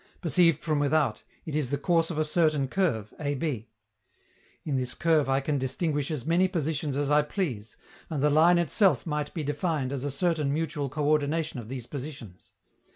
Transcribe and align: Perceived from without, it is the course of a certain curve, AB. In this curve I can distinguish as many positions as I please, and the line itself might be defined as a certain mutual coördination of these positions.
Perceived 0.19 0.63
from 0.63 0.79
without, 0.79 1.21
it 1.45 1.53
is 1.55 1.69
the 1.69 1.77
course 1.77 2.09
of 2.09 2.17
a 2.17 2.25
certain 2.25 2.67
curve, 2.67 3.13
AB. 3.19 3.69
In 4.63 4.75
this 4.75 4.95
curve 4.95 5.29
I 5.29 5.41
can 5.41 5.59
distinguish 5.59 6.09
as 6.09 6.25
many 6.25 6.47
positions 6.47 6.97
as 6.97 7.11
I 7.11 7.21
please, 7.21 7.77
and 8.09 8.23
the 8.23 8.31
line 8.31 8.57
itself 8.57 9.05
might 9.05 9.31
be 9.35 9.43
defined 9.43 9.93
as 9.93 10.03
a 10.03 10.09
certain 10.09 10.51
mutual 10.51 10.89
coördination 10.89 11.57
of 11.57 11.69
these 11.69 11.85
positions. 11.85 12.49